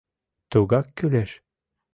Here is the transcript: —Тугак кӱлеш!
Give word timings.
—Тугак 0.51 0.87
кӱлеш! 0.97 1.31